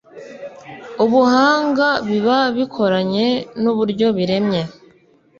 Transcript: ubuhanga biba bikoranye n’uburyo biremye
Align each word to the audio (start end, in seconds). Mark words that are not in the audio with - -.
ubuhanga 1.03 1.87
biba 2.07 2.37
bikoranye 2.57 3.27
n’uburyo 3.61 4.07
biremye 4.17 4.61